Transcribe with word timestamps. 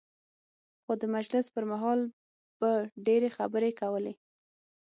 خو 0.83 0.91
د 1.01 1.03
مجلس 1.15 1.45
پر 1.53 1.63
مهال 1.71 1.99
به 2.59 2.71
ډېرې 3.05 3.29
خبرې 3.37 3.71
کولې. 3.81 4.13